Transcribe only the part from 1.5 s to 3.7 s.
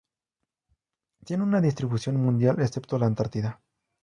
distribución mundial, excepto la Antártida.